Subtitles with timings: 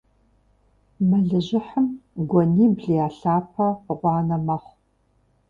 [1.09, 1.87] Мэлыжьыхьым
[2.29, 3.67] гуэнибл я лъапэ
[3.99, 4.75] гъуанэ мэхъу.